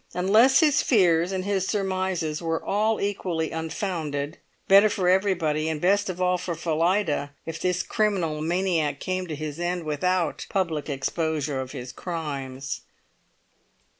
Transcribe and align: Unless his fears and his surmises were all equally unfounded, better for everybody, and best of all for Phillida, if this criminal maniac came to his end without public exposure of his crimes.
Unless 0.15 0.61
his 0.61 0.81
fears 0.81 1.31
and 1.31 1.45
his 1.45 1.67
surmises 1.67 2.41
were 2.41 2.65
all 2.65 2.99
equally 2.99 3.51
unfounded, 3.51 4.39
better 4.67 4.89
for 4.89 5.07
everybody, 5.07 5.69
and 5.69 5.79
best 5.79 6.09
of 6.09 6.19
all 6.19 6.39
for 6.39 6.55
Phillida, 6.55 7.33
if 7.45 7.59
this 7.61 7.83
criminal 7.83 8.41
maniac 8.41 8.99
came 8.99 9.27
to 9.27 9.35
his 9.35 9.59
end 9.59 9.83
without 9.83 10.47
public 10.49 10.89
exposure 10.89 11.61
of 11.61 11.71
his 11.73 11.91
crimes. 11.91 12.81